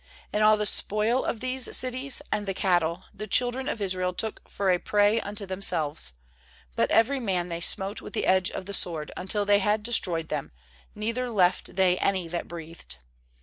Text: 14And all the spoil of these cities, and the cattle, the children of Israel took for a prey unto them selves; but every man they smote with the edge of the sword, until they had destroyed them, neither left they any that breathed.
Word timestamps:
14And 0.33 0.43
all 0.43 0.57
the 0.57 0.65
spoil 0.65 1.23
of 1.23 1.41
these 1.41 1.77
cities, 1.77 2.23
and 2.31 2.47
the 2.47 2.55
cattle, 2.55 3.03
the 3.13 3.27
children 3.27 3.69
of 3.69 3.79
Israel 3.79 4.13
took 4.15 4.41
for 4.49 4.71
a 4.71 4.79
prey 4.79 5.19
unto 5.19 5.45
them 5.45 5.61
selves; 5.61 6.13
but 6.75 6.89
every 6.89 7.19
man 7.19 7.49
they 7.49 7.61
smote 7.61 8.01
with 8.01 8.13
the 8.13 8.25
edge 8.25 8.49
of 8.49 8.65
the 8.65 8.73
sword, 8.73 9.11
until 9.15 9.45
they 9.45 9.59
had 9.59 9.83
destroyed 9.83 10.29
them, 10.29 10.51
neither 10.95 11.29
left 11.29 11.75
they 11.75 11.99
any 11.99 12.27
that 12.27 12.47
breathed. 12.47 12.95